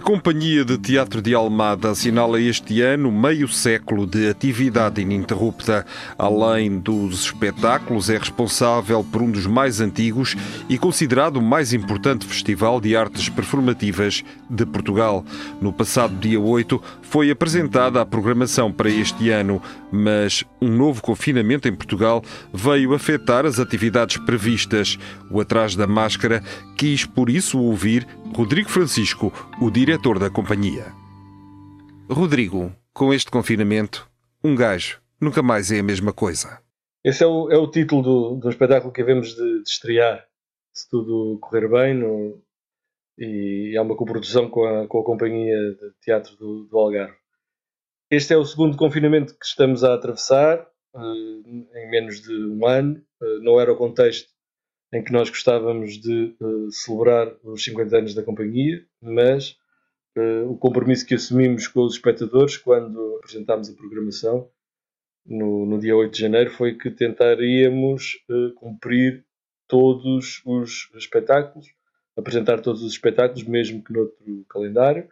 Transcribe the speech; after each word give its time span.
Companhia 0.00 0.64
de 0.64 0.76
Teatro 0.76 1.22
de 1.22 1.34
Almada 1.34 1.90
assinala 1.90 2.40
este 2.40 2.82
ano 2.82 3.10
meio 3.10 3.48
século 3.48 4.06
de 4.06 4.28
atividade 4.28 5.00
ininterrupta. 5.00 5.86
Além 6.18 6.78
dos 6.78 7.24
espetáculos, 7.24 8.10
é 8.10 8.18
responsável 8.18 9.02
por 9.02 9.22
um 9.22 9.30
dos 9.30 9.46
mais 9.46 9.80
antigos 9.80 10.36
e 10.68 10.76
considerado 10.76 11.38
o 11.38 11.42
mais 11.42 11.72
importante 11.72 12.26
festival 12.26 12.80
de 12.80 12.96
artes 12.96 13.28
performativas 13.28 14.22
de 14.48 14.66
Portugal. 14.66 15.24
No 15.60 15.72
passado 15.72 16.14
dia 16.16 16.40
8 16.40 16.82
foi 17.08 17.30
apresentada 17.30 18.00
a 18.02 18.06
programação 18.06 18.70
para 18.70 18.90
este 18.90 19.30
ano, 19.30 19.62
mas 19.90 20.44
um 20.60 20.68
novo 20.68 21.00
confinamento 21.00 21.66
em 21.66 21.74
Portugal 21.74 22.22
veio 22.52 22.92
afetar 22.92 23.46
as 23.46 23.58
atividades 23.58 24.18
previstas. 24.18 24.98
O 25.30 25.40
Atrás 25.40 25.74
da 25.74 25.86
Máscara 25.86 26.42
quis, 26.76 27.06
por 27.06 27.30
isso, 27.30 27.58
ouvir 27.58 28.06
Rodrigo 28.36 28.68
Francisco, 28.68 29.32
o 29.60 29.70
diretor 29.70 30.18
da 30.18 30.28
companhia. 30.28 30.92
Rodrigo, 32.10 32.72
com 32.92 33.12
este 33.12 33.30
confinamento, 33.30 34.06
um 34.44 34.54
gajo 34.54 35.00
nunca 35.18 35.42
mais 35.42 35.72
é 35.72 35.78
a 35.78 35.82
mesma 35.82 36.12
coisa. 36.12 36.60
Esse 37.02 37.24
é 37.24 37.26
o, 37.26 37.50
é 37.50 37.56
o 37.56 37.70
título 37.70 38.02
do, 38.02 38.34
do 38.36 38.50
espetáculo 38.50 38.92
que 38.92 39.00
havemos 39.00 39.34
de, 39.34 39.62
de 39.62 39.68
estrear, 39.68 40.26
se 40.74 40.88
tudo 40.90 41.38
correr 41.40 41.68
bem, 41.68 41.94
no, 41.94 42.38
e 43.18 43.76
é 43.76 43.80
uma 43.80 43.96
coprodução 43.96 44.48
com 44.48 44.64
a, 44.64 44.86
com 44.86 45.00
a 45.00 45.04
Companhia 45.04 45.56
de 45.74 45.92
Teatro 46.00 46.36
do, 46.36 46.64
do 46.64 46.78
Algarve. 46.78 47.16
Este 48.10 48.32
é 48.32 48.36
o 48.36 48.44
segundo 48.44 48.76
confinamento 48.76 49.36
que 49.38 49.44
estamos 49.44 49.84
a 49.84 49.92
atravessar, 49.92 50.66
uh, 50.94 51.76
em 51.76 51.90
menos 51.90 52.22
de 52.22 52.32
um 52.32 52.66
ano. 52.66 53.02
Uh, 53.20 53.42
não 53.42 53.60
era 53.60 53.72
o 53.72 53.76
contexto 53.76 54.30
em 54.94 55.04
que 55.04 55.12
nós 55.12 55.28
gostávamos 55.28 56.00
de 56.00 56.34
uh, 56.40 56.70
celebrar 56.70 57.36
os 57.42 57.62
50 57.62 57.98
anos 57.98 58.14
da 58.14 58.22
companhia, 58.22 58.84
mas 59.02 59.56
o 60.48 60.56
compromisso 60.56 61.06
que 61.06 61.14
assumimos 61.14 61.68
com 61.68 61.84
os 61.84 61.94
espectadores 61.94 62.56
quando 62.56 63.18
apresentámos 63.18 63.70
a 63.70 63.74
programação 63.74 64.50
no, 65.24 65.64
no 65.64 65.78
dia 65.78 65.94
8 65.94 66.12
de 66.12 66.20
janeiro 66.20 66.50
foi 66.50 66.76
que 66.76 66.90
tentaríamos 66.90 68.16
cumprir 68.56 69.24
todos 69.68 70.42
os 70.44 70.90
espetáculos, 70.96 71.68
apresentar 72.18 72.60
todos 72.60 72.82
os 72.82 72.92
espetáculos, 72.92 73.44
mesmo 73.44 73.82
que 73.82 73.92
noutro 73.92 74.44
calendário. 74.48 75.08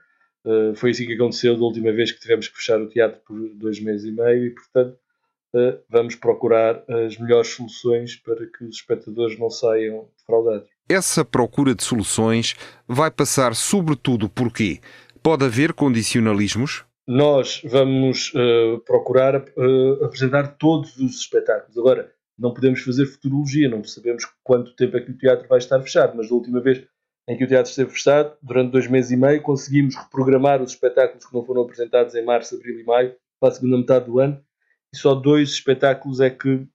foi 0.77 0.91
assim 0.91 1.07
que 1.07 1.15
aconteceu 1.15 1.57
da 1.57 1.63
última 1.63 1.93
vez 1.93 2.11
que 2.11 2.21
tivemos 2.21 2.49
que 2.49 2.57
fechar 2.57 2.81
o 2.81 2.89
teatro 2.89 3.21
por 3.27 3.37
dois 3.55 3.81
meses 3.81 4.07
e 4.07 4.13
meio 4.13 4.47
e, 4.47 4.51
portanto, 4.51 4.99
vamos 5.89 6.15
procurar 6.17 6.83
as 6.89 7.17
melhores 7.17 7.49
soluções 7.49 8.17
para 8.17 8.47
que 8.47 8.65
os 8.65 8.77
espectadores 8.77 9.39
não 9.39 9.51
saiam 9.51 10.09
defraudados. 10.19 10.69
Essa 10.89 11.25
procura 11.25 11.75
de 11.75 11.83
soluções 11.83 12.55
vai 12.87 13.11
passar 13.11 13.55
sobretudo 13.55 14.29
por 14.29 14.53
quê? 14.53 14.81
Pode 15.23 15.45
haver 15.45 15.73
condicionalismos? 15.73 16.85
Nós 17.07 17.61
vamos 17.65 18.33
uh, 18.35 18.79
procurar 18.85 19.37
uh, 19.37 20.05
apresentar 20.05 20.57
todos 20.57 20.97
os 20.97 21.21
espetáculos. 21.21 21.77
Agora, 21.79 22.13
não 22.39 22.53
podemos 22.53 22.83
fazer 22.83 23.07
futurologia, 23.07 23.69
não 23.69 23.83
sabemos 23.83 24.25
quanto 24.45 24.75
tempo 24.77 24.97
é 24.97 25.01
que 25.01 25.11
o 25.11 25.19
teatro 25.19 25.49
vai 25.49 25.59
estar 25.59 25.81
fechado, 25.81 26.17
mas 26.17 26.29
da 26.29 26.35
última 26.35 26.61
vez 26.61 26.85
em 27.29 27.37
que 27.37 27.45
o 27.45 27.49
teatro 27.49 27.71
esteve 27.71 27.91
fechado, 27.91 28.37
durante 28.43 28.71
dois 28.71 28.87
meses 28.87 29.11
e 29.11 29.17
meio, 29.17 29.43
conseguimos 29.43 29.97
reprogramar 29.97 30.63
os 30.63 30.73
espetáculos 30.73 31.27
que 31.27 31.35
não 31.35 31.45
foram 31.45 31.63
apresentados 31.63 32.15
em 32.15 32.25
março, 32.25 32.55
abril 32.55 32.79
e 32.79 32.85
maio 32.85 33.17
para 33.41 33.51
a 33.51 33.53
segunda 33.53 33.79
metade 33.79 34.07
do 34.07 34.21
ano 34.21 34.41
e 34.95 34.97
só 34.97 35.15
dois 35.15 35.51
espetáculos 35.51 36.21
é 36.21 36.31
que 36.31 36.67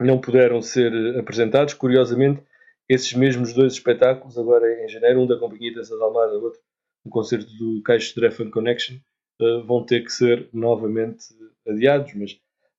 não 0.00 0.20
puderam 0.20 0.60
ser 0.62 0.92
apresentados. 1.18 1.74
Curiosamente, 1.74 2.42
esses 2.88 3.12
mesmos 3.12 3.52
dois 3.52 3.74
espetáculos, 3.74 4.38
agora 4.38 4.84
em 4.84 4.88
janeiro, 4.88 5.20
um 5.20 5.26
da 5.26 5.38
Companhia 5.38 5.70
de 5.70 5.76
Dança 5.76 5.96
de 5.96 6.02
Almada, 6.02 6.32
outro 6.34 6.60
um 7.04 7.10
concerto 7.10 7.46
do 7.56 7.82
Caixo 7.82 8.14
de 8.14 8.20
Refund 8.20 8.50
Connection, 8.50 8.96
uh, 9.40 9.64
vão 9.64 9.84
ter 9.86 10.02
que 10.02 10.10
ser 10.10 10.48
novamente 10.52 11.24
adiados, 11.68 12.12
mas 12.14 12.32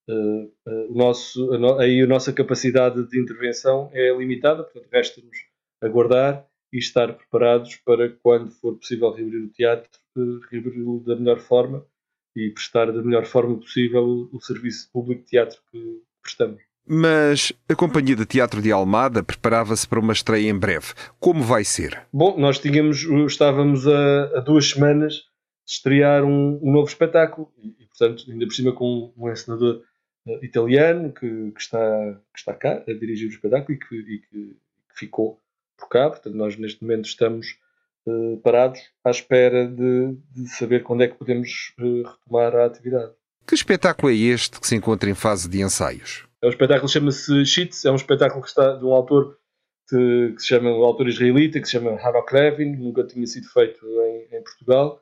uh, 0.09 0.43
uh, 0.67 0.91
o 0.91 0.93
nosso, 0.93 1.53
a, 1.53 1.57
no, 1.57 1.79
aí 1.79 2.01
a 2.01 2.07
nossa 2.07 2.33
capacidade 2.33 3.07
de 3.07 3.21
intervenção 3.21 3.89
é 3.93 4.13
limitada, 4.13 4.63
portanto 4.63 4.89
resta-nos 4.91 5.37
aguardar 5.81 6.45
e 6.71 6.77
estar 6.77 7.13
preparados 7.13 7.75
para 7.77 8.09
quando 8.09 8.51
for 8.51 8.75
possível 8.75 9.11
reabrir 9.11 9.43
o 9.43 9.49
teatro, 9.49 9.89
reabri-lo 10.51 10.99
da 11.05 11.15
melhor 11.15 11.39
forma 11.39 11.85
e 12.35 12.49
prestar 12.51 12.91
da 12.91 13.01
melhor 13.01 13.25
forma 13.25 13.57
possível 13.57 14.29
o 14.31 14.39
serviço 14.41 14.89
público 14.91 15.23
de 15.23 15.29
teatro 15.29 15.59
que 15.71 16.01
prestamos. 16.21 16.61
Mas 16.89 17.51
a 17.67 17.75
Companhia 17.75 18.15
de 18.15 18.25
Teatro 18.25 18.61
de 18.61 18.71
Almada 18.71 19.21
preparava-se 19.21 19.85
para 19.85 19.99
uma 19.99 20.13
estreia 20.13 20.49
em 20.49 20.57
breve. 20.57 20.93
Como 21.19 21.43
vai 21.43 21.65
ser? 21.65 22.07
Bom, 22.13 22.39
nós 22.39 22.59
tínhamos, 22.59 23.03
estávamos 23.27 23.85
a, 23.85 24.37
a 24.37 24.39
duas 24.39 24.69
semanas 24.69 25.15
de 25.15 25.73
estrear 25.73 26.23
um, 26.23 26.57
um 26.63 26.71
novo 26.71 26.87
espetáculo 26.87 27.51
e, 27.57 27.75
e, 27.83 27.87
portanto, 27.87 28.23
ainda 28.31 28.45
por 28.45 28.53
cima 28.53 28.71
com 28.71 29.11
um 29.17 29.29
encenador 29.29 29.81
uh, 30.27 30.45
italiano 30.45 31.11
que, 31.11 31.51
que, 31.51 31.59
está, 31.59 32.21
que 32.33 32.39
está 32.39 32.53
cá 32.53 32.81
a 32.87 32.93
dirigir 32.93 33.27
o 33.27 33.33
espetáculo 33.33 33.73
e 33.73 33.79
que, 33.79 33.95
e 33.95 34.19
que, 34.19 34.27
que 34.29 34.99
ficou 34.99 35.41
por 35.77 35.87
cá. 35.87 36.09
Portanto, 36.09 36.35
nós 36.35 36.57
neste 36.57 36.81
momento 36.81 37.05
estamos 37.05 37.57
uh, 38.05 38.37
parados 38.37 38.79
à 39.03 39.11
espera 39.11 39.67
de, 39.67 40.17
de, 40.31 40.49
saber 40.49 40.83
quando 40.83 41.03
é 41.03 41.07
que 41.07 41.15
podemos 41.15 41.73
uh, 41.79 42.03
retomar 42.03 42.55
a 42.55 42.65
atividade. 42.65 43.13
Que 43.45 43.55
espetáculo 43.55 44.11
é 44.11 44.15
este 44.15 44.59
que 44.59 44.67
se 44.67 44.75
encontra 44.75 45.09
em 45.09 45.15
fase 45.15 45.47
de 45.47 45.61
ensaios? 45.61 46.27
É 46.41 46.47
um 46.47 46.49
espetáculo 46.49 46.87
que 46.87 46.93
chama-se 46.93 47.45
Sheets, 47.45 47.85
é 47.85 47.91
um 47.91 47.95
espetáculo 47.95 48.41
que 48.41 48.49
está 48.49 48.75
de 48.75 48.83
um 48.83 48.91
autor 48.91 49.37
que, 49.89 50.33
que 50.35 50.41
se 50.41 50.47
chama, 50.47 50.69
um 50.69 50.83
autor 50.83 51.07
israelita, 51.07 51.59
que 51.59 51.65
se 51.65 51.73
chama 51.73 51.91
Hanok 51.91 52.33
Levin, 52.33 52.75
nunca 52.75 53.03
tinha 53.05 53.25
sido 53.25 53.47
feito 53.47 53.85
em, 53.85 54.37
em, 54.37 54.43
Portugal, 54.43 55.01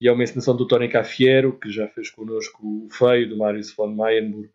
e 0.00 0.08
é 0.08 0.12
uma 0.12 0.24
encenação 0.24 0.56
do 0.56 0.66
Tony 0.66 0.88
Cafiero, 0.88 1.58
que 1.58 1.70
já 1.70 1.86
fez 1.88 2.10
connosco 2.10 2.60
o 2.66 2.88
Feio, 2.90 3.28
do 3.28 3.38
Marius 3.38 3.72
von 3.72 3.94
Mayenburg, 3.94 4.50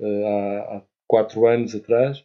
uh, 0.00 0.26
há, 0.26 0.76
há 0.76 0.82
quatro 1.06 1.46
anos 1.46 1.74
atrás, 1.74 2.24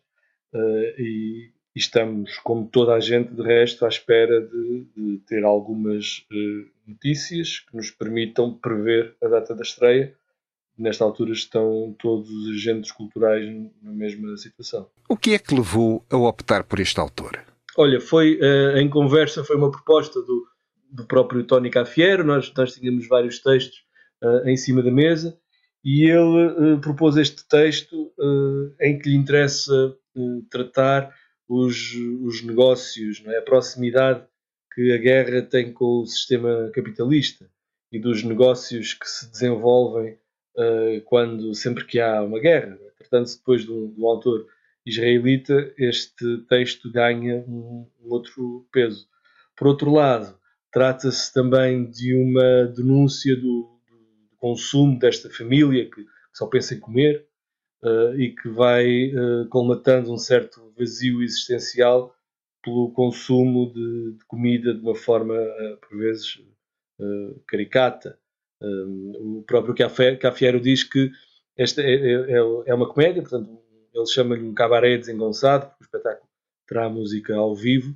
e, 0.98 1.52
e 1.78 1.80
estamos, 1.80 2.40
como 2.40 2.68
toda 2.68 2.96
a 2.96 3.00
gente, 3.00 3.32
de 3.36 3.44
resto, 3.44 3.86
à 3.86 3.88
espera 3.88 4.42
de, 4.42 4.88
de 4.98 5.18
ter 5.28 5.44
algumas 5.44 6.26
uh, 6.32 6.66
notícias 6.88 7.60
que 7.60 7.78
nos 7.78 7.92
permitam 7.92 8.52
prever 8.52 9.16
a 9.24 9.28
data 9.28 9.54
da 9.54 9.62
estreia. 9.62 10.12
Nesta 10.76 11.04
altura 11.04 11.34
estão 11.34 11.96
todos 12.00 12.32
os 12.32 12.56
agentes 12.56 12.92
culturais 12.92 13.46
na 13.84 13.92
mesma 13.92 14.36
situação. 14.38 14.90
O 15.08 15.16
que 15.16 15.36
é 15.36 15.38
que 15.38 15.54
levou 15.54 16.04
a 16.10 16.18
optar 16.18 16.64
por 16.64 16.80
este 16.80 17.00
autor? 17.00 17.46
Olha, 17.78 18.02
foi 18.02 18.40
uh, 18.40 18.78
em 18.80 18.90
conversa, 18.90 19.44
foi 19.44 19.56
uma 19.56 19.70
proposta 19.70 20.20
do, 20.20 20.48
do 20.92 21.06
próprio 21.06 21.44
Tony 21.44 21.70
Cafiero, 21.70 22.24
nós, 22.24 22.52
nós 22.58 22.74
tínhamos 22.74 23.08
vários 23.08 23.38
textos 23.38 23.84
uh, 24.24 24.50
em 24.50 24.58
cima 24.58 24.82
da 24.82 24.90
mesa 24.90 25.38
e 25.86 26.10
ele 26.10 26.80
propôs 26.82 27.18
este 27.18 27.48
texto 27.48 28.12
em 28.82 28.98
que 28.98 29.10
lhe 29.10 29.16
interessa 29.16 29.96
tratar 30.50 31.14
os, 31.48 31.94
os 32.24 32.42
negócios, 32.44 33.24
não 33.24 33.32
é? 33.32 33.38
a 33.38 33.42
proximidade 33.42 34.24
que 34.74 34.92
a 34.92 34.98
guerra 34.98 35.42
tem 35.42 35.72
com 35.72 36.02
o 36.02 36.06
sistema 36.06 36.70
capitalista 36.74 37.50
e 37.92 38.00
dos 38.00 38.24
negócios 38.24 38.94
que 38.94 39.10
se 39.10 39.32
desenvolvem 39.32 40.18
uh, 40.56 41.02
quando 41.06 41.54
sempre 41.56 41.86
que 41.86 42.00
há 42.00 42.22
uma 42.22 42.40
guerra. 42.40 42.78
Portanto, 42.98 43.36
depois 43.38 43.64
de 43.64 43.72
um, 43.72 43.94
de 43.94 44.02
um 44.02 44.08
autor 44.08 44.46
israelita, 44.86 45.74
este 45.78 46.38
texto 46.50 46.92
ganha 46.92 47.44
um, 47.48 47.88
um 48.02 48.10
outro 48.10 48.68
peso. 48.72 49.08
Por 49.56 49.68
outro 49.68 49.92
lado, 49.92 50.38
trata-se 50.72 51.34
também 51.34 51.90
de 51.90 52.14
uma 52.14 52.66
denúncia 52.66 53.36
do, 53.36 53.80
do, 53.90 54.38
consumo 54.38 55.00
desta 55.00 55.30
família 55.30 55.86
que, 55.86 56.04
que 56.04 56.10
só 56.34 56.46
pensa 56.46 56.76
em 56.76 56.80
comer, 56.80 57.26
uh, 57.84 58.20
e 58.20 58.36
que 58.36 58.50
vai 58.50 59.12
uh, 59.14 59.48
colmatando 59.50 60.12
um 60.12 60.18
certo 60.18 60.74
vazio 60.78 61.22
existencial 61.22 62.16
pelo 62.64 62.92
consumo 62.92 63.72
de, 63.72 64.18
de 64.18 64.26
comida 64.26 64.74
de 64.74 64.82
uma 64.82 64.96
forma, 64.96 65.36
uh, 65.36 65.78
por 65.78 65.98
vezes, 65.98 66.42
caricata. 67.48 68.18
o 68.60 69.44
próprio 69.46 69.76
Cafiero 70.20 70.60
diz 70.60 70.84
que 70.84 71.12
esta 71.56 71.82
é, 71.82 71.94
é, 71.94 72.38
é, 72.66 72.74
uma 72.74 72.92
comédia, 72.92 73.22
portanto, 73.22 73.60
ele 73.94 74.06
chama-lhe 74.08 74.44
um 74.44 74.54
cabaré 74.54 74.98
desengonçado, 74.98 75.68
porque 75.68 75.84
o 75.84 75.86
espetáculo 75.86 76.30
terá 76.68 76.90
música 76.90 77.36
ao 77.36 77.56
vivo, 77.56 77.96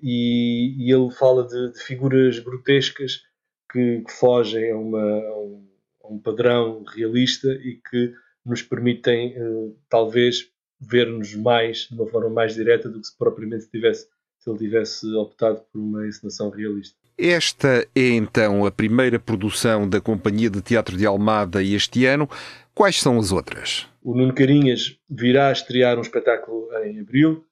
e, 0.00 0.76
e 0.78 0.92
ele 0.92 1.10
fala 1.10 1.46
de, 1.46 1.72
de 1.72 1.80
figuras 1.80 2.38
grotescas 2.38 3.22
que, 3.70 4.02
que 4.02 4.12
fogem 4.12 4.70
a, 4.70 4.76
uma, 4.76 5.00
a, 5.00 5.38
um, 5.40 5.68
a, 6.04 6.08
um, 6.08 6.18
padrão 6.18 6.84
realista 6.84 7.48
e 7.48 7.80
que 7.88 8.14
nos 8.44 8.62
permitem, 8.62 9.34
uh, 9.40 9.76
talvez, 9.88 10.50
ver-nos 10.80 11.34
mais, 11.34 11.88
de 11.90 11.94
uma 11.94 12.06
forma 12.06 12.30
mais 12.30 12.54
direta 12.54 12.88
do 12.88 13.00
que 13.00 13.06
se 13.06 13.16
propriamente 13.16 13.68
tivesse, 13.68 14.08
se 14.38 14.50
ele 14.50 14.58
tivesse 14.58 15.06
optado 15.14 15.60
por 15.70 15.78
uma 15.78 16.06
encenação 16.06 16.50
realista. 16.50 16.98
Esta 17.18 17.86
é 17.94 18.08
então 18.08 18.64
a 18.64 18.70
primeira 18.70 19.18
produção 19.18 19.86
da 19.86 20.00
Companhia 20.00 20.48
de 20.48 20.62
Teatro 20.62 20.96
de 20.96 21.04
Almada 21.04 21.62
este 21.62 22.06
ano. 22.06 22.26
Quais 22.74 22.98
são 22.98 23.18
as 23.18 23.30
outras? 23.30 23.86
O 24.02 24.14
Nuno 24.14 24.34
Carinhas 24.34 24.98
virá 25.06 25.48
a 25.48 25.52
estrear 25.52 25.98
um 25.98 26.00
espetáculo 26.00 26.72
em 26.82 26.98
abril 26.98 27.44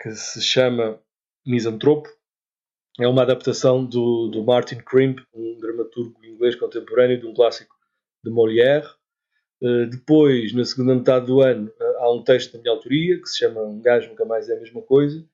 que 0.00 0.12
se 0.12 0.40
chama 0.40 1.00
Misantropo. 1.44 2.08
É 3.00 3.08
uma 3.08 3.22
adaptação 3.22 3.84
do, 3.84 4.28
do 4.28 4.44
Martin 4.44 4.76
Crimp, 4.76 5.18
um 5.34 5.58
dramaturgo 5.58 6.24
inglês 6.24 6.54
contemporâneo 6.54 7.18
de 7.18 7.26
um 7.26 7.34
clássico 7.34 7.74
de 8.24 8.30
Molière. 8.30 8.86
Uh, 9.66 9.90
depois, 9.90 10.52
na 10.52 10.64
segunda 10.64 10.94
metade 10.94 11.26
do 11.26 11.40
ano, 11.40 11.66
uh, 11.80 11.98
há 11.98 12.14
um 12.14 12.22
texto 12.22 12.52
da 12.52 12.58
minha 12.60 12.72
autoria 12.72 13.20
que 13.20 13.26
se 13.26 13.38
chama 13.38 13.62
Um 13.62 13.80
Gajo 13.80 14.10
Nunca 14.10 14.24
Mais 14.24 14.48
é 14.48 14.56
a 14.56 14.60
Mesma 14.60 14.82
Coisa. 14.82 15.24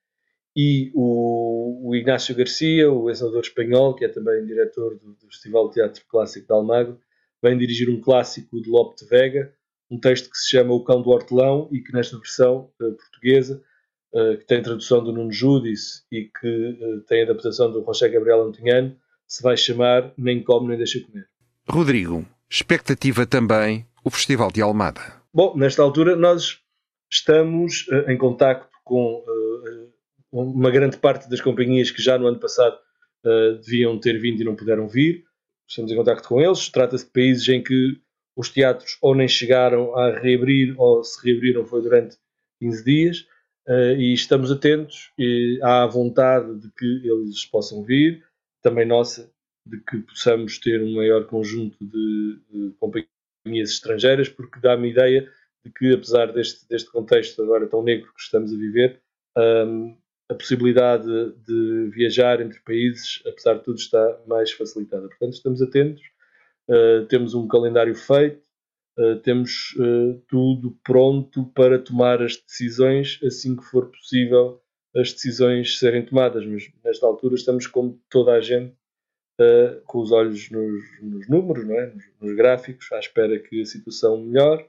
E 0.56 0.90
o, 0.94 1.88
o 1.88 1.94
Ignácio 1.94 2.34
Garcia, 2.34 2.90
o 2.90 3.10
ensinador 3.10 3.40
espanhol, 3.40 3.94
que 3.94 4.04
é 4.04 4.08
também 4.08 4.44
diretor 4.46 4.98
do, 4.98 5.12
do 5.14 5.26
Festival 5.26 5.68
de 5.68 5.74
Teatro 5.74 6.04
Clássico 6.08 6.46
de 6.46 6.52
Almagro, 6.52 6.98
vem 7.42 7.58
dirigir 7.58 7.90
um 7.90 8.00
clássico 8.00 8.60
de 8.60 8.70
Lope 8.70 8.96
de 8.96 9.06
Vega, 9.06 9.52
um 9.90 9.98
texto 9.98 10.30
que 10.30 10.38
se 10.38 10.50
chama 10.50 10.72
O 10.72 10.84
Cão 10.84 11.02
do 11.02 11.10
Hortelão 11.10 11.68
e 11.70 11.80
que 11.80 11.92
nesta 11.92 12.16
versão 12.16 12.70
uh, 12.80 12.92
portuguesa 12.94 13.62
eh, 14.14 14.36
que 14.36 14.44
tem 14.44 14.62
tradução 14.62 15.02
do 15.02 15.10
Nuno 15.10 15.32
Judice 15.32 16.02
e 16.12 16.24
que 16.24 16.46
uh, 16.46 17.00
tem 17.08 17.22
adaptação 17.22 17.72
do 17.72 17.82
José 17.82 18.10
Gabriel 18.10 18.42
Antonhano, 18.42 18.94
se 19.26 19.42
vai 19.42 19.56
chamar 19.56 20.12
Nem 20.18 20.42
Come 20.42 20.68
Nem 20.68 20.76
Deixa 20.76 21.00
Comer. 21.00 21.26
Rodrigo, 21.66 22.26
expectativa 22.50 23.26
também 23.26 23.86
o 24.04 24.10
Festival 24.10 24.50
de 24.50 24.60
Almada. 24.60 25.00
Bom, 25.32 25.56
nesta 25.56 25.82
altura 25.82 26.16
nós 26.16 26.60
estamos 27.10 27.86
uh, 27.88 28.10
em 28.10 28.18
contacto 28.18 28.68
com 28.84 29.24
uma 30.32 30.70
grande 30.70 30.96
parte 30.96 31.28
das 31.28 31.40
companhias 31.40 31.90
que 31.90 32.02
já 32.02 32.18
no 32.18 32.26
ano 32.26 32.40
passado 32.40 32.76
deviam 33.64 34.00
ter 34.00 34.18
vindo 34.18 34.40
e 34.40 34.44
não 34.44 34.56
puderam 34.56 34.88
vir. 34.88 35.24
Estamos 35.68 35.92
em 35.92 35.96
contacto 35.96 36.28
com 36.28 36.40
eles. 36.40 36.68
Trata-se 36.68 37.04
de 37.04 37.12
países 37.12 37.48
em 37.48 37.62
que 37.62 38.00
os 38.36 38.48
teatros 38.48 38.98
ou 39.00 39.14
nem 39.14 39.28
chegaram 39.28 39.96
a 39.96 40.18
reabrir 40.18 40.74
ou 40.78 41.04
se 41.04 41.24
reabriram 41.24 41.64
foi 41.64 41.82
durante 41.82 42.16
15 42.60 42.84
dias. 42.84 43.26
Uh, 43.68 43.94
e 43.96 44.12
estamos 44.12 44.50
atentos 44.50 45.12
a 45.62 45.86
vontade 45.86 46.58
de 46.58 46.68
que 46.72 47.08
eles 47.08 47.44
possam 47.44 47.84
vir, 47.84 48.24
também 48.60 48.84
nossa, 48.84 49.30
de 49.64 49.78
que 49.78 49.98
possamos 49.98 50.58
ter 50.58 50.82
um 50.82 50.94
maior 50.96 51.26
conjunto 51.26 51.76
de, 51.80 52.40
de 52.50 52.74
companhias 52.80 53.08
estrangeiras, 53.44 54.28
porque 54.28 54.60
dá-me 54.60 54.90
ideia 54.90 55.28
de 55.64 55.72
que, 55.72 55.92
apesar 55.92 56.32
deste, 56.32 56.68
deste 56.68 56.90
contexto 56.90 57.42
agora 57.42 57.66
tão 57.66 57.82
negro 57.82 58.12
que 58.14 58.22
estamos 58.22 58.52
a 58.52 58.56
viver, 58.56 59.00
um, 59.36 59.96
a 60.28 60.34
possibilidade 60.34 61.04
de, 61.04 61.34
de 61.46 61.90
viajar 61.90 62.40
entre 62.40 62.60
países, 62.60 63.22
apesar 63.26 63.54
de 63.54 63.64
tudo, 63.64 63.78
está 63.78 64.20
mais 64.26 64.52
facilitada. 64.52 65.08
Portanto, 65.08 65.34
estamos 65.34 65.62
atentos, 65.62 66.02
uh, 66.68 67.06
temos 67.06 67.34
um 67.34 67.46
calendário 67.46 67.94
feito, 67.94 68.42
Uh, 68.98 69.16
temos 69.20 69.74
uh, 69.78 70.22
tudo 70.28 70.78
pronto 70.84 71.46
para 71.54 71.78
tomar 71.78 72.20
as 72.20 72.36
decisões 72.36 73.18
assim 73.24 73.56
que 73.56 73.64
for 73.64 73.90
possível 73.90 74.60
as 74.94 75.14
decisões 75.14 75.78
serem 75.78 76.04
tomadas, 76.04 76.44
mas 76.44 76.70
nesta 76.84 77.06
altura 77.06 77.34
estamos 77.34 77.66
como 77.66 77.98
toda 78.10 78.32
a 78.32 78.40
gente 78.42 78.76
uh, 79.40 79.80
com 79.86 80.00
os 80.00 80.12
olhos 80.12 80.50
nos, 80.50 80.82
nos 81.00 81.28
números, 81.28 81.66
não 81.66 81.74
é? 81.78 81.86
nos, 81.86 82.04
nos, 82.20 82.36
gráficos, 82.36 82.90
à 82.92 82.98
espera 82.98 83.38
que 83.38 83.60
a 83.60 83.66
situação 83.66 84.22
melhore 84.22 84.66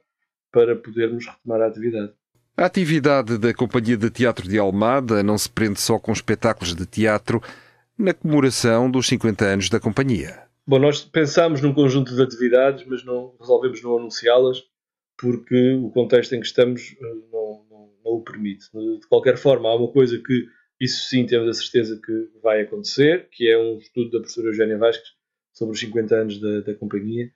para 0.51 0.75
podermos 0.75 1.25
retomar 1.25 1.61
a 1.61 1.67
atividade. 1.67 2.13
A 2.55 2.65
atividade 2.65 3.37
da 3.37 3.53
Companhia 3.53 3.97
de 3.97 4.09
Teatro 4.11 4.47
de 4.47 4.59
Almada 4.59 5.23
não 5.23 5.37
se 5.37 5.49
prende 5.49 5.81
só 5.81 5.97
com 5.97 6.11
espetáculos 6.11 6.75
de 6.75 6.85
teatro 6.85 7.41
na 7.97 8.13
comemoração 8.13 8.89
dos 8.89 9.07
50 9.07 9.45
anos 9.45 9.69
da 9.69 9.79
companhia. 9.79 10.43
Bom, 10.65 10.79
nós 10.79 11.03
pensámos 11.03 11.61
num 11.61 11.73
conjunto 11.73 12.15
de 12.15 12.21
atividades, 12.21 12.85
mas 12.87 13.03
não 13.03 13.35
resolvemos 13.39 13.81
não 13.81 13.97
anunciá-las 13.97 14.63
porque 15.17 15.75
o 15.75 15.89
contexto 15.89 16.33
em 16.33 16.39
que 16.39 16.45
estamos 16.45 16.95
eh, 16.99 17.15
não, 17.31 17.65
não, 17.69 17.89
não, 18.03 18.11
o 18.13 18.23
permite. 18.23 18.65
De 18.71 19.07
qualquer 19.07 19.37
forma, 19.37 19.69
há 19.69 19.75
uma 19.75 19.91
coisa 19.91 20.17
que, 20.17 20.45
isso 20.83 21.07
sim, 21.09 21.25
temos 21.25 21.49
a 21.49 21.53
certeza 21.53 21.99
que 22.03 22.29
vai 22.41 22.61
acontecer, 22.61 23.27
que 23.31 23.49
é 23.49 23.57
um 23.57 23.77
estudo 23.77 24.11
da 24.11 24.19
professora 24.19 24.47
Eugénia 24.47 24.77
Vasques 24.77 25.11
sobre 25.53 25.73
os 25.73 25.79
50 25.79 26.15
anos 26.15 26.39
da, 26.39 26.61
da 26.61 26.75
companhia. 26.75 27.31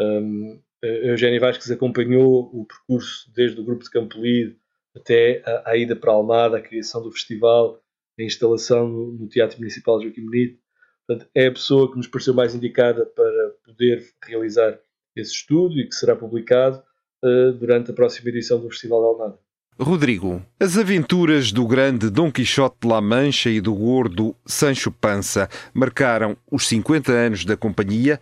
Um, 0.00 0.60
Eugénia 0.82 1.40
Vasques 1.40 1.70
acompanhou 1.70 2.50
o 2.52 2.64
percurso 2.64 3.30
desde 3.34 3.60
o 3.60 3.64
grupo 3.64 3.82
de 3.82 3.90
Campolide 3.90 4.56
até 4.94 5.42
a, 5.44 5.70
a, 5.70 5.76
ida 5.76 5.96
para 5.96 6.12
a 6.12 6.14
Almada, 6.14 6.58
a 6.58 6.62
criação 6.62 7.02
do 7.02 7.10
festival, 7.10 7.82
a 8.18 8.22
instalação 8.22 8.88
no, 8.88 9.12
no 9.12 9.28
Teatro 9.28 9.58
Municipal 9.58 10.00
Joaquim 10.00 10.28
Benito 10.28 10.58
Portanto, 11.06 11.30
é 11.34 11.46
a 11.46 11.52
pessoa 11.52 11.90
que 11.90 11.96
nos 11.96 12.08
pareceu 12.08 12.34
mais 12.34 12.54
indicada 12.54 13.06
para 13.06 13.50
poder 13.64 14.04
realizar 14.24 14.78
esse 15.14 15.32
estudo 15.32 15.78
e 15.78 15.88
que 15.88 15.94
será 15.94 16.16
publicado 16.16 16.82
uh, 17.24 17.52
durante 17.52 17.92
a 17.92 17.94
próxima 17.94 18.28
edição 18.28 18.60
do 18.60 18.68
Festival 18.68 19.00
de 19.00 19.06
Almada. 19.06 19.45
Rodrigo, 19.78 20.42
as 20.58 20.78
aventuras 20.78 21.52
do 21.52 21.66
grande 21.66 22.08
Dom 22.08 22.32
Quixote 22.32 22.76
de 22.80 22.88
La 22.88 22.98
Mancha 22.98 23.50
e 23.50 23.60
do 23.60 23.74
gordo 23.74 24.34
Sancho 24.46 24.90
Panza 24.90 25.50
marcaram 25.74 26.34
os 26.50 26.66
50 26.66 27.12
anos 27.12 27.44
da 27.44 27.58
companhia, 27.58 28.18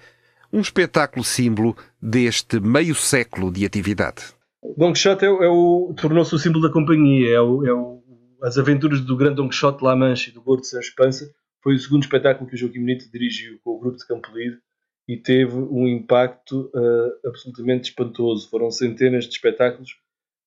um 0.52 0.60
espetáculo 0.60 1.24
símbolo 1.24 1.76
deste 2.02 2.58
meio 2.58 2.92
século 2.96 3.52
de 3.52 3.64
atividade. 3.64 4.34
Dom 4.76 4.92
Quixote 4.92 5.24
é, 5.24 5.28
é 5.28 5.48
o, 5.48 5.94
tornou-se 5.96 6.34
o 6.34 6.38
símbolo 6.40 6.66
da 6.66 6.72
companhia, 6.72 7.36
é, 7.36 7.40
o, 7.40 7.64
é 7.64 7.72
o, 7.72 8.02
as 8.42 8.58
aventuras 8.58 9.00
do 9.00 9.16
grande 9.16 9.36
Dom 9.36 9.48
Quixote 9.48 9.78
de 9.78 9.84
La 9.84 9.94
Mancha 9.94 10.30
e 10.30 10.32
do 10.32 10.42
gordo 10.42 10.66
Sancho 10.66 10.92
Panza 10.96 11.30
foi 11.62 11.76
o 11.76 11.78
segundo 11.78 12.02
espetáculo 12.02 12.50
que 12.50 12.56
o 12.56 12.58
Joaquim 12.58 12.84
Benito 12.84 13.08
dirigiu 13.12 13.60
com 13.62 13.76
o 13.76 13.78
grupo 13.78 13.96
de 13.96 14.06
Campolide 14.08 14.58
e 15.06 15.16
teve 15.16 15.54
um 15.54 15.86
impacto 15.86 16.68
uh, 16.74 17.28
absolutamente 17.28 17.90
espantoso. 17.90 18.50
Foram 18.50 18.72
centenas 18.72 19.24
de 19.24 19.30
espetáculos 19.30 19.90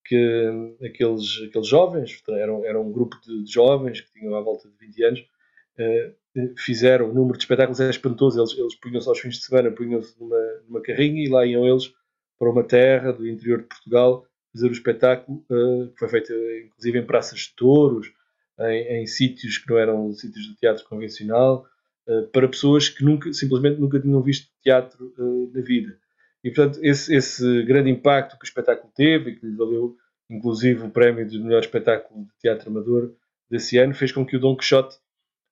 que 0.08 0.78
aqueles, 0.86 1.42
aqueles 1.48 1.68
jovens, 1.68 2.22
eram, 2.30 2.66
eram 2.66 2.88
um 2.88 2.92
grupo 2.92 3.18
de, 3.22 3.52
jovens 3.52 4.02
que 4.02 4.12
tinham 4.12 4.36
à 4.36 4.42
volta 4.42 4.70
de 4.70 4.76
20 4.78 5.04
anos, 5.04 5.20
uh, 5.20 6.54
fizeram. 6.58 7.10
O 7.10 7.14
número 7.14 7.38
de 7.38 7.44
espetáculos 7.44 7.80
é 7.80 7.90
espantoso. 7.90 8.40
Eles, 8.40 8.58
eles 8.58 8.76
punham-se 8.76 9.10
aos 9.10 9.20
fins 9.20 9.36
de 9.36 9.46
semana, 9.46 9.72
punham-se 9.72 10.18
numa, 10.20 10.40
numa 10.68 10.82
carrinha 10.82 11.24
e 11.24 11.30
lá 11.30 11.46
iam 11.46 11.68
eles 11.68 11.94
para 12.40 12.50
uma 12.50 12.64
terra 12.64 13.12
do 13.12 13.28
interior 13.28 13.60
de 13.60 13.68
Portugal 13.68 14.26
fazer 14.54 14.70
o 14.70 14.72
espetáculo, 14.72 15.44
que 15.48 16.00
foi 16.00 16.08
feito 16.08 16.34
inclusive 16.66 17.00
em 17.00 17.06
praças 17.06 17.40
de 17.40 17.56
touros, 17.56 18.12
em, 18.60 19.02
em 19.02 19.08
sítios 19.08 19.58
que 19.58 19.70
não 19.70 19.78
eram 19.78 20.14
sítios 20.14 20.46
de 20.46 20.56
teatro 20.56 20.86
convencional, 20.86 21.68
para 22.32 22.48
pessoas 22.48 22.90
que 22.90 23.04
nunca, 23.04 23.32
simplesmente 23.34 23.80
nunca 23.80 24.00
tinham 24.00 24.22
visto 24.22 24.48
teatro 24.64 25.14
na 25.54 25.62
vida. 25.62 25.98
E, 26.48 26.52
portanto, 26.52 26.80
esse, 26.82 27.14
esse, 27.14 27.64
grande 27.64 27.90
impacto 27.90 28.38
que 28.38 28.46
o 28.46 28.48
espetáculo 28.48 28.90
teve 28.96 29.32
e 29.32 29.36
que 29.36 29.46
lhe 29.46 29.58
valeu, 29.58 29.98
inclusive, 30.30 30.86
o 30.86 30.90
prémio 30.90 31.28
de 31.28 31.38
melhor 31.40 31.60
espetáculo 31.60 32.24
de 32.24 32.32
teatro 32.40 32.70
amador 32.70 33.14
desse 33.50 33.78
ano, 33.78 33.94
fez 33.94 34.14
com 34.14 34.26
que 34.26 34.38
o 34.38 34.40
Dom 34.40 34.56
Quixote 34.56 34.96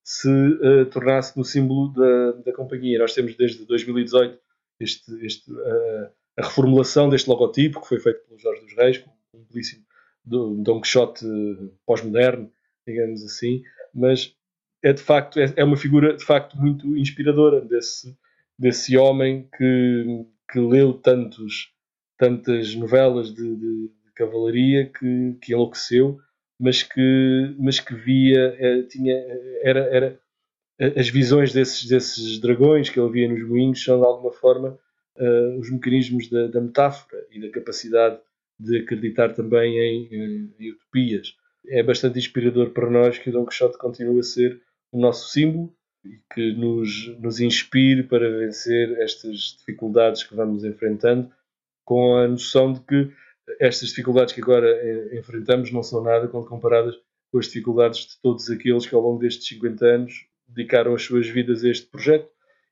se 0.05 0.29
uh, 0.29 0.85
tornasse 0.85 1.37
no 1.37 1.43
símbolo 1.43 1.91
da, 1.91 2.31
da 2.45 2.53
companhia. 2.53 2.97
Nós 2.97 3.13
temos 3.13 3.35
desde 3.35 3.65
2018 3.65 4.39
este, 4.79 5.25
este, 5.25 5.51
uh, 5.51 6.09
a 6.39 6.45
reformulação 6.45 7.09
deste 7.09 7.29
logotipo, 7.29 7.81
que 7.81 7.89
foi 7.89 7.99
feito 7.99 8.25
pelo 8.25 8.39
Jorge 8.39 8.61
dos 8.61 8.73
Reis, 8.73 9.03
um 9.33 9.43
belíssimo 9.51 9.83
Dom 10.23 10.79
Quixote 10.79 11.25
pós-moderno, 11.85 12.49
digamos 12.87 13.21
assim, 13.21 13.63
mas 13.93 14.33
é 14.81 14.93
de 14.93 15.01
facto 15.01 15.41
é, 15.41 15.53
é 15.57 15.63
uma 15.65 15.75
figura 15.75 16.15
de 16.15 16.23
facto 16.23 16.55
muito 16.57 16.95
inspiradora 16.95 17.59
desse 17.59 18.17
desse 18.57 18.97
homem 18.97 19.47
que, 19.57 20.25
que 20.49 20.59
leu 20.59 20.93
tantos 20.93 21.71
tantas 22.17 22.73
novelas 22.75 23.33
de, 23.33 23.55
de, 23.55 23.87
de 23.87 24.11
cavalaria 24.15 24.89
que, 24.89 25.37
que 25.41 25.53
enlouqueceu, 25.53 26.17
mas 26.59 26.83
que 26.83 27.55
mas 27.59 27.79
que 27.79 27.93
via 27.93 28.55
é, 28.57 28.83
tinha 28.83 29.15
era 29.61 29.79
era 29.81 30.19
as 30.97 31.09
visões 31.09 31.53
desses 31.53 31.87
desses 31.87 32.39
dragões 32.39 32.89
que 32.89 32.99
ele 32.99 33.11
via 33.11 33.29
nos 33.29 33.47
moinhos 33.47 33.83
são 33.83 33.99
de 33.99 34.05
alguma 34.05 34.31
forma 34.31 34.77
uh, 35.17 35.59
os 35.59 35.71
mecanismos 35.71 36.29
da, 36.29 36.47
da, 36.47 36.61
metáfora 36.61 37.25
e 37.31 37.39
da 37.39 37.49
capacidade 37.49 38.19
de 38.59 38.79
acreditar 38.79 39.33
também 39.33 39.77
em, 39.77 40.07
em, 40.13 40.53
em 40.59 40.71
utopias. 40.71 41.35
É 41.67 41.81
bastante 41.83 42.19
inspirador 42.19 42.69
para 42.71 42.89
nós 42.89 43.17
que 43.17 43.29
o 43.29 43.33
Don 43.33 43.45
Quixote 43.45 43.77
continue 43.77 44.19
a 44.19 44.23
ser 44.23 44.61
o 44.91 44.99
nosso 44.99 45.29
símbolo 45.29 45.75
e 46.05 46.19
que 46.33 46.53
nos, 46.53 47.07
nos 47.19 47.39
inspire 47.39 48.03
para 48.03 48.29
vencer 48.37 48.97
estas 48.99 49.57
dificuldades 49.57 50.23
que 50.23 50.35
vamos 50.35 50.63
enfrentando, 50.63 51.31
com 51.83 52.15
a 52.15 52.27
noção 52.27 52.73
de 52.73 52.79
que 52.81 53.11
estas 53.59 53.89
dificuldades 53.89 54.33
que 54.33 54.41
agora 54.41 54.69
enfrentamos 55.15 55.71
não 55.71 55.83
são 55.83 56.03
nada 56.03 56.27
quando 56.27 56.47
comparadas 56.47 56.95
com 57.31 57.37
as 57.37 57.45
dificuldades 57.45 57.99
de 58.07 58.21
todos 58.21 58.49
aqueles 58.49 58.85
que 58.85 58.95
ao 58.95 59.01
longo 59.01 59.19
destes 59.19 59.47
50 59.47 59.85
anos 59.85 60.25
dedicaram 60.47 60.93
as 60.93 61.03
suas 61.03 61.27
vidas 61.27 61.63
a 61.63 61.69
este 61.69 61.87
projeto 61.87 62.29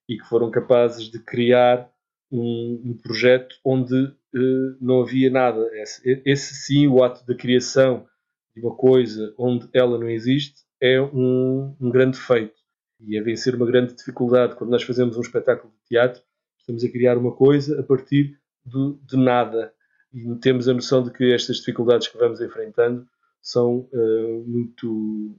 e 0.07 0.17
que 0.17 0.25
foram 0.25 0.49
capazes 0.51 1.09
de 1.09 1.19
criar 1.19 1.89
um, 2.31 2.81
um 2.85 2.97
projeto 2.97 3.55
onde 3.63 3.95
uh, 3.95 4.77
não 4.81 5.01
havia 5.01 5.29
nada. 5.29 5.69
Esse, 5.73 6.21
esse, 6.25 6.55
sim, 6.55 6.87
o 6.87 7.03
ato 7.03 7.25
da 7.25 7.35
criação 7.35 8.07
de 8.55 8.61
uma 8.61 8.75
coisa 8.75 9.33
onde 9.37 9.67
ela 9.73 9.97
não 9.97 10.09
existe, 10.09 10.61
é 10.81 11.01
um, 11.01 11.75
um 11.79 11.89
grande 11.89 12.17
feito. 12.17 12.62
E 13.05 13.17
é 13.17 13.21
vencer 13.21 13.55
uma 13.55 13.65
grande 13.65 13.93
dificuldade. 13.93 14.55
Quando 14.55 14.71
nós 14.71 14.83
fazemos 14.83 15.17
um 15.17 15.21
espetáculo 15.21 15.71
de 15.73 15.89
teatro, 15.89 16.21
estamos 16.57 16.83
a 16.83 16.89
criar 16.89 17.17
uma 17.17 17.31
coisa 17.31 17.79
a 17.79 17.83
partir 17.83 18.37
de, 18.65 18.93
de 19.03 19.17
nada. 19.17 19.73
E 20.13 20.35
temos 20.35 20.67
a 20.69 20.73
noção 20.73 21.03
de 21.03 21.11
que 21.11 21.33
estas 21.33 21.57
dificuldades 21.57 22.07
que 22.07 22.17
vamos 22.17 22.39
enfrentando 22.39 23.07
são 23.41 23.89
uh, 23.91 24.43
muito, 24.47 25.35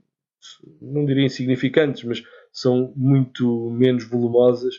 não 0.81 1.07
diria 1.07 1.25
insignificantes, 1.25 2.05
mas 2.05 2.23
são 2.53 2.93
muito 2.95 3.71
menos 3.71 4.05
volumosas 4.05 4.75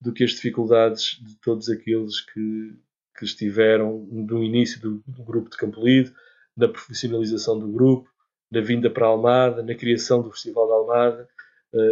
do 0.00 0.12
que 0.12 0.24
as 0.24 0.32
dificuldades 0.32 1.20
de 1.22 1.36
todos 1.36 1.68
aqueles 1.70 2.20
que, 2.20 2.74
que 3.16 3.24
estiveram 3.24 4.06
no 4.10 4.42
início 4.42 4.80
do, 4.80 5.02
do 5.06 5.22
grupo 5.22 5.48
de 5.48 5.56
Campolide, 5.56 6.12
na 6.56 6.68
profissionalização 6.68 7.58
do 7.58 7.68
grupo, 7.68 8.08
na 8.50 8.60
vinda 8.60 8.90
para 8.90 9.06
a 9.06 9.08
Almada, 9.08 9.62
na 9.62 9.74
criação 9.74 10.22
do 10.22 10.30
Festival 10.30 10.68
da 10.68 10.74
Almada, 10.74 11.28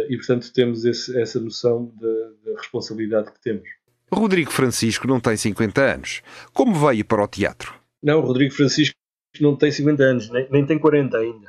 e 0.09 0.17
portanto 0.17 0.51
temos 0.53 0.85
esse, 0.85 1.17
essa 1.19 1.39
noção 1.39 1.91
da 1.99 2.53
responsabilidade 2.57 3.31
que 3.31 3.41
temos. 3.41 3.67
Rodrigo 4.11 4.51
Francisco 4.51 5.07
não 5.07 5.19
tem 5.19 5.35
50 5.35 5.81
anos. 5.81 6.21
Como 6.53 6.73
veio 6.73 7.03
para 7.03 7.23
o 7.23 7.27
teatro? 7.27 7.73
Não, 8.01 8.21
Rodrigo 8.21 8.53
Francisco 8.53 8.95
não 9.39 9.55
tem 9.55 9.71
50 9.71 10.03
anos, 10.03 10.29
nem, 10.29 10.47
nem 10.51 10.65
tem 10.65 10.77
40 10.77 11.17
ainda. 11.17 11.47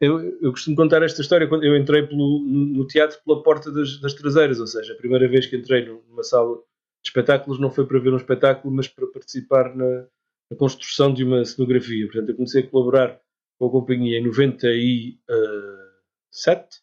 Eu, 0.00 0.20
eu, 0.40 0.50
costumo 0.50 0.76
contar 0.76 1.02
esta 1.02 1.20
história 1.20 1.46
quando 1.46 1.64
eu 1.64 1.76
entrei 1.76 2.06
pelo, 2.06 2.40
no, 2.40 2.86
teatro 2.86 3.18
pela 3.24 3.42
porta 3.42 3.70
das, 3.70 4.00
das, 4.00 4.14
traseiras, 4.14 4.58
ou 4.58 4.66
seja, 4.66 4.94
a 4.94 4.96
primeira 4.96 5.28
vez 5.28 5.46
que 5.46 5.56
entrei 5.56 5.84
numa 5.84 6.22
sala 6.22 6.56
de 6.56 6.62
espetáculos 7.04 7.60
não 7.60 7.70
foi 7.70 7.86
para 7.86 7.98
ver 7.98 8.12
um 8.12 8.16
espetáculo, 8.16 8.74
mas 8.74 8.88
para 8.88 9.06
participar 9.08 9.76
na, 9.76 10.06
na 10.50 10.56
construção 10.56 11.12
de 11.12 11.22
uma 11.22 11.44
cenografia. 11.44 12.06
Portanto, 12.06 12.30
eu 12.30 12.36
comecei 12.36 12.62
a 12.62 12.66
colaborar 12.66 13.20
com 13.58 13.66
a 13.66 13.70
companhia 13.70 14.18
em 14.18 14.24
97. 14.24 16.80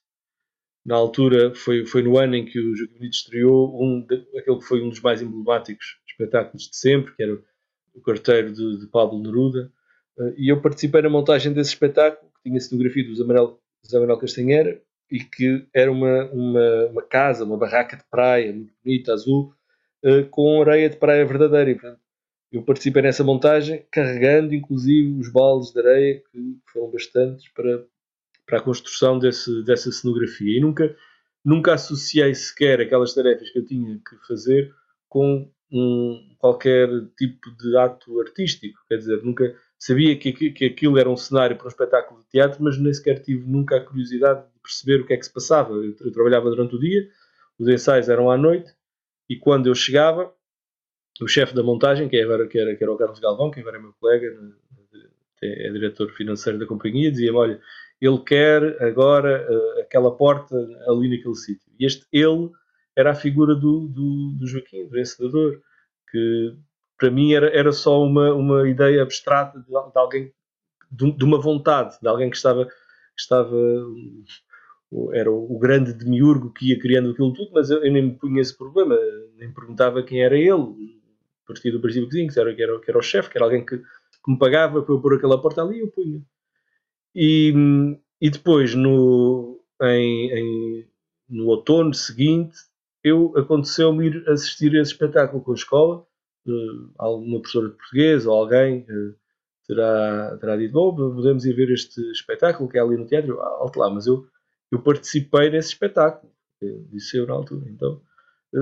Na 0.88 0.96
altura, 0.96 1.54
foi, 1.54 1.86
foi 1.86 2.02
no 2.02 2.18
ano 2.18 2.34
em 2.34 2.46
que 2.46 2.58
o 2.58 2.74
Joaquim 2.74 2.94
Benito 2.94 3.16
estreou 3.18 3.78
um, 3.78 4.08
aquele 4.38 4.58
que 4.58 4.64
foi 4.64 4.82
um 4.82 4.88
dos 4.88 5.02
mais 5.02 5.22
emblemáticos 5.22 6.00
espetáculos 6.08 6.70
de 6.70 6.78
sempre, 6.78 7.14
que 7.14 7.22
era 7.22 7.38
o 7.94 8.02
carteiro 8.02 8.54
de, 8.54 8.80
de 8.80 8.88
Pablo 8.88 9.22
Neruda. 9.22 9.70
Uh, 10.18 10.34
e 10.38 10.50
eu 10.50 10.62
participei 10.62 11.02
na 11.02 11.10
montagem 11.10 11.52
desse 11.52 11.72
espetáculo, 11.72 12.32
que 12.32 12.44
tinha 12.44 12.58
a 12.58 12.62
cenografia 12.62 13.04
do 13.04 13.10
José 13.10 13.26
Manuel, 13.26 14.18
Castanheira, 14.18 14.82
e 15.12 15.20
que 15.20 15.68
era 15.74 15.92
uma, 15.92 16.24
uma, 16.32 16.86
uma, 16.86 17.02
casa, 17.02 17.44
uma 17.44 17.58
barraca 17.58 17.98
de 17.98 18.04
praia, 18.10 18.54
muito 18.54 18.74
bonita, 18.82 19.12
azul, 19.12 19.54
uh, 20.06 20.26
com 20.30 20.62
areia 20.62 20.90
de 20.90 20.96
praia 20.96 21.26
verdadeira. 21.26 21.70
E, 21.70 21.76
portanto, 21.76 22.00
eu 22.50 22.64
participei 22.64 23.02
nessa 23.02 23.26
montagem, 23.26 23.86
carregando 23.92 24.56
inclusive 24.56 25.20
os 25.20 25.30
baldes 25.30 25.74
de 25.74 25.80
areia, 25.82 26.24
que 26.32 26.58
foram 26.72 26.92
bastantes, 26.92 27.46
para, 27.50 27.84
para 28.48 28.60
a 28.60 28.62
construção 28.62 29.20
desse, 29.20 29.64
dessa 29.64 29.92
cenografia. 29.92 30.58
E 30.58 30.62
nunca, 30.62 30.96
nunca 31.46 31.74
associei 31.74 32.34
sequer 32.34 32.80
aquelas 32.80 33.14
tarefas 33.14 33.52
que 33.52 33.60
eu 33.60 33.66
tinha 33.66 33.98
que 33.98 34.16
fazer 34.26 34.74
com 35.10 35.52
um, 35.72 36.36
qualquer 36.40 36.90
tipo 37.18 37.52
de 37.58 37.78
ato 37.78 38.20
artístico. 38.22 38.80
Quer 38.88 38.98
dizer, 38.98 39.22
nunca 39.24 39.54
sabia 39.78 40.18
que, 40.18 40.32
que, 40.32 40.66
aquilo 40.66 40.98
era 40.98 41.10
um 41.10 41.18
cenário 41.18 41.58
para 41.58 41.66
um 41.66 41.70
espetáculo 41.70 42.22
de 42.22 42.30
teatro, 42.30 42.64
mas 42.64 42.80
nem 42.80 42.94
sequer 42.94 43.22
tive 43.22 43.46
nunca 43.46 43.78
a 43.78 43.84
curiosidade 43.84 44.42
de 44.42 44.60
perceber 44.62 45.02
o 45.02 45.06
que 45.06 45.14
é 45.14 45.18
que 45.18 45.26
se 45.26 45.34
passava. 45.34 45.74
Eu, 45.74 45.94
eu 46.00 46.12
trabalhava 46.12 46.50
durante 46.50 46.76
o 46.76 46.80
dia, 46.80 47.08
os 47.60 47.68
ensaios 47.68 48.08
eram 48.08 48.32
à 48.32 48.38
noite, 48.38 48.74
e 49.30 49.36
quando 49.36 49.68
eu 49.68 49.76
chegava, 49.76 50.34
o 51.22 51.28
chefe 51.28 51.54
da 51.54 51.64
montagem, 51.64 52.08
que, 52.08 52.16
é 52.16 52.24
agora, 52.24 52.48
que, 52.48 52.58
era, 52.58 52.76
que 52.76 52.84
era 52.84 52.94
o 52.94 52.98
Carlos 52.98 53.20
Galvão, 53.20 53.52
que 53.52 53.60
agora 53.60 53.78
é 53.78 53.82
meu 53.82 53.94
colega, 54.00 54.28
é, 55.42 55.68
é 55.68 55.72
diretor 55.72 56.12
financeiro 56.12 56.58
da 56.58 56.66
companhia, 56.66 57.12
dizia-me: 57.12 57.38
Olha, 57.38 57.62
ele 58.00 58.20
quer 58.20 58.82
agora 58.82 59.48
uh, 59.50 59.82
aquela 59.82 60.16
porta 60.16 60.56
ali 60.88 61.10
naquele 61.10 61.36
sítio. 61.36 61.72
E 61.80 61.86
este 61.86 62.06
ele 62.12 62.50
era 62.96 63.12
a 63.12 63.16
figura 63.16 63.56
do, 63.56 63.88
do, 63.88 64.32
do 64.38 64.48
Joaquim, 64.48 64.88
do 64.88 65.00
encenador, 65.00 65.62
que 66.12 66.56
para 66.98 67.12
mim 67.12 67.34
era, 67.34 67.48
era 67.56 67.72
só 67.72 68.02
uma, 68.04 68.34
uma 68.34 68.68
ideia 68.68 69.04
abstrata 69.04 69.60
de, 69.60 69.66
de 69.68 70.00
alguém, 70.00 70.34
de, 70.92 71.12
de, 71.12 71.24
uma 71.24 71.40
vontade, 71.40 71.98
de 72.02 72.08
alguém 72.08 72.30
que 72.30 72.38
estava, 72.38 72.66
que 72.66 72.72
estava 73.18 73.56
era 75.14 75.32
o, 75.32 75.60
grande 75.60 75.94
demiurgo 75.94 76.52
que 76.54 76.70
ia 76.70 76.80
criando 76.80 77.12
aquilo 77.12 77.34
tudo, 77.34 77.52
mas 77.54 77.70
eu, 77.70 77.84
eu 77.84 77.92
nem 77.92 78.04
me 78.04 78.16
punha 78.16 78.42
esse 78.42 78.58
problema, 78.58 78.98
nem 79.36 79.52
perguntava 79.52 80.02
quem 80.02 80.24
era 80.24 80.38
ele, 80.38 80.98
partir 81.48 81.72
do 81.72 81.80
princípio 81.80 82.10
que, 82.10 82.40
era, 82.40 82.54
que, 82.54 82.62
era, 82.62 82.80
que 82.80 82.92
era 82.92 83.00
o 83.00 83.02
chefe, 83.02 83.30
que 83.30 83.38
era 83.38 83.46
alguém 83.46 83.66
que, 83.66 83.78
que, 83.78 84.32
me 84.32 84.38
pagava 84.38 84.82
para 84.82 84.94
eu 84.94 85.02
pôr 85.02 85.16
aquela 85.16 85.42
porta 85.42 85.62
ali, 85.62 85.80
eu 85.80 85.88
punha. 85.88 86.22
E, 87.16 87.54
e 88.22 88.30
depois, 88.30 88.76
no, 88.76 89.60
em, 89.82 90.32
em, 90.32 90.88
no 91.30 91.48
outono 91.48 91.94
seguinte, 91.94 92.58
eu 93.04 93.34
aconteceu-me 93.38 94.08
ir 94.08 94.30
assistir 94.30 94.76
a 94.76 94.82
esse 94.82 94.92
espetáculo 94.92 95.42
com 95.42 95.52
a 95.52 95.56
escola, 95.56 96.06
uh, 96.48 96.92
alguma 96.98 97.40
professora 97.40 97.70
de 97.70 97.76
português 97.76 98.26
ou 98.26 98.34
alguém 98.34 98.82
uh, 98.82 99.16
terá, 99.68 100.38
terá 100.40 100.58
dito, 100.58 100.74
bom, 100.74 100.96
podemos 100.96 101.46
ir 101.46 101.54
ver 101.54 101.72
este 101.72 102.02
espetáculo 102.12 102.70
que 102.70 102.78
é 102.78 102.82
ali 102.82 102.98
no 102.98 103.06
teatro, 103.06 103.34
eu, 103.34 103.42
alto 103.42 103.80
lá, 103.80 103.90
mas 103.90 104.08
eu, 104.08 104.28
eu 104.72 104.82
participei 104.82 105.50
nesse 105.50 105.70
espetáculo, 105.70 106.32
disse 106.90 107.18
eu 107.18 107.28
na 107.28 107.34
altura, 107.34 107.70
então 107.70 108.02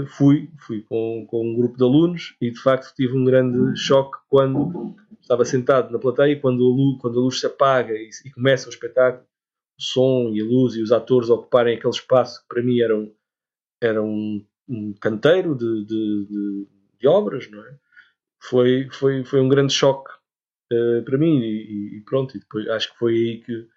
fui, 0.07 0.49
fui 0.59 0.81
com, 0.81 1.25
com 1.27 1.51
um 1.51 1.55
grupo 1.55 1.77
de 1.77 1.83
alunos 1.83 2.35
e 2.41 2.51
de 2.51 2.59
facto 2.59 2.93
tive 2.95 3.17
um 3.17 3.23
grande 3.23 3.77
choque 3.77 4.17
quando 4.27 4.95
estava 5.21 5.45
sentado 5.45 5.91
na 5.91 5.99
plateia 5.99 6.33
e 6.33 6.39
quando 6.39 6.63
a 6.63 6.67
luz, 6.67 7.01
quando 7.01 7.19
a 7.19 7.21
luz 7.21 7.39
se 7.39 7.45
apaga 7.45 7.93
e, 7.93 8.09
e 8.25 8.31
começa 8.31 8.67
o 8.67 8.71
espetáculo, 8.71 9.25
o 9.79 9.81
som 9.81 10.31
e 10.33 10.41
a 10.41 10.43
luz 10.43 10.75
e 10.75 10.81
os 10.81 10.91
atores 10.91 11.29
ocuparem 11.29 11.77
aquele 11.77 11.93
espaço 11.93 12.41
que 12.41 12.47
para 12.47 12.63
mim 12.63 12.79
era 12.79 12.97
um, 12.97 13.15
era 13.81 14.03
um, 14.03 14.45
um 14.67 14.93
canteiro 14.93 15.55
de, 15.55 15.85
de, 15.85 16.25
de, 16.27 16.67
de, 16.99 17.07
obras, 17.07 17.49
não 17.49 17.63
é? 17.63 17.77
Foi, 18.41 18.87
foi, 18.91 19.23
foi 19.23 19.39
um 19.39 19.49
grande 19.49 19.73
choque 19.73 20.11
uh, 20.71 21.03
para 21.03 21.17
mim 21.17 21.39
e, 21.39 21.97
e, 21.97 22.01
pronto, 22.01 22.37
e 22.37 22.39
depois 22.39 22.67
acho 22.69 22.91
que 22.91 22.99
foi 22.99 23.13
aí 23.13 23.41
que 23.41 23.67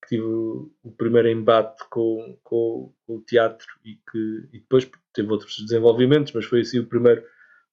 que 0.00 0.16
tive 0.16 0.22
o, 0.22 0.70
primeiro 0.96 1.28
embate 1.28 1.84
com, 1.90 2.38
com, 2.42 2.94
com, 3.06 3.16
o 3.16 3.20
teatro 3.22 3.66
e 3.84 3.96
que 4.10 4.48
e 4.52 4.60
depois 4.60 4.88
teve 5.22 5.32
outros 5.32 5.56
desenvolvimentos, 5.58 6.32
mas 6.32 6.44
foi 6.44 6.60
assim 6.60 6.78
o 6.78 6.86
primeiro 6.86 7.22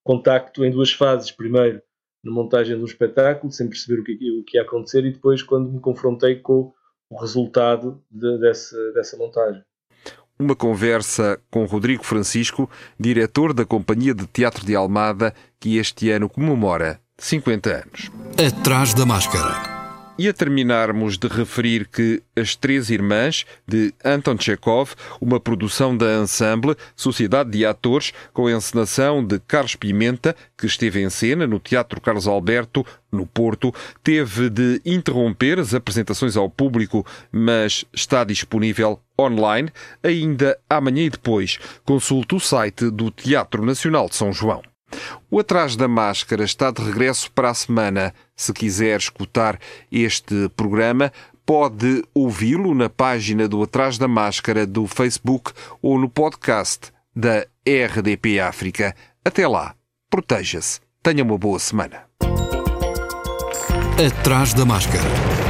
contacto 0.03 0.63
em 0.65 0.71
duas 0.71 0.91
fases. 0.91 1.31
Primeiro, 1.31 1.81
na 2.23 2.31
montagem 2.31 2.75
de 2.75 2.81
um 2.81 2.85
espetáculo, 2.85 3.51
sem 3.51 3.67
perceber 3.67 4.01
o 4.01 4.03
que, 4.03 4.13
o 4.39 4.43
que 4.43 4.57
ia 4.57 4.63
acontecer, 4.63 5.05
e 5.05 5.11
depois, 5.11 5.43
quando 5.43 5.71
me 5.71 5.79
confrontei 5.79 6.37
com 6.37 6.73
o 7.09 7.19
resultado 7.19 8.01
de, 8.09 8.39
dessa, 8.39 8.75
dessa 8.93 9.15
montagem. 9.17 9.63
Uma 10.37 10.55
conversa 10.55 11.39
com 11.49 11.65
Rodrigo 11.65 12.03
Francisco, 12.03 12.69
diretor 12.99 13.53
da 13.53 13.63
Companhia 13.63 14.13
de 14.13 14.27
Teatro 14.27 14.65
de 14.65 14.75
Almada, 14.75 15.33
que 15.59 15.77
este 15.77 16.09
ano 16.09 16.27
comemora 16.27 16.99
50 17.17 17.69
anos. 17.69 18.11
Atrás 18.37 18.93
da 18.93 19.05
máscara. 19.05 19.74
E 20.17 20.29
a 20.29 20.33
terminarmos 20.33 21.17
de 21.17 21.27
referir 21.27 21.87
que 21.87 22.23
As 22.37 22.55
Três 22.55 22.89
Irmãs, 22.89 23.45
de 23.67 23.93
Anton 24.03 24.37
Chekhov, 24.39 24.93
uma 25.19 25.41
produção 25.41 25.95
da 25.95 26.21
Ensemble, 26.21 26.73
Sociedade 26.95 27.51
de 27.51 27.65
Atores, 27.65 28.13
com 28.31 28.47
a 28.47 28.53
encenação 28.53 29.21
de 29.21 29.39
Carlos 29.39 29.75
Pimenta, 29.75 30.33
que 30.57 30.67
esteve 30.67 31.01
em 31.01 31.09
cena 31.09 31.45
no 31.45 31.59
Teatro 31.59 31.99
Carlos 31.99 32.27
Alberto, 32.27 32.85
no 33.11 33.25
Porto, 33.25 33.73
teve 34.01 34.49
de 34.49 34.81
interromper 34.85 35.59
as 35.59 35.73
apresentações 35.73 36.37
ao 36.37 36.49
público, 36.49 37.05
mas 37.29 37.83
está 37.93 38.23
disponível 38.23 39.01
online 39.19 39.69
ainda 40.01 40.57
amanhã 40.69 41.03
e 41.03 41.09
depois. 41.09 41.57
Consulte 41.83 42.35
o 42.35 42.39
site 42.39 42.89
do 42.89 43.11
Teatro 43.11 43.65
Nacional 43.65 44.07
de 44.07 44.15
São 44.15 44.31
João. 44.31 44.61
O 45.29 45.39
Atrás 45.39 45.75
da 45.75 45.87
Máscara 45.87 46.43
está 46.43 46.71
de 46.71 46.81
regresso 46.81 47.31
para 47.31 47.49
a 47.49 47.53
semana. 47.53 48.13
Se 48.35 48.53
quiser 48.53 48.99
escutar 48.99 49.59
este 49.91 50.49
programa, 50.55 51.11
pode 51.45 52.03
ouvi-lo 52.13 52.73
na 52.73 52.89
página 52.89 53.47
do 53.47 53.61
Atrás 53.61 53.97
da 53.97 54.07
Máscara 54.07 54.65
do 54.65 54.87
Facebook 54.87 55.51
ou 55.81 55.99
no 55.99 56.09
podcast 56.09 56.91
da 57.15 57.45
RDP 57.67 58.39
África. 58.39 58.95
Até 59.23 59.47
lá, 59.47 59.75
proteja-se. 60.09 60.79
Tenha 61.01 61.23
uma 61.23 61.37
boa 61.37 61.59
semana. 61.59 62.05
Atrás 63.97 64.53
da 64.53 64.65
Máscara. 64.65 65.44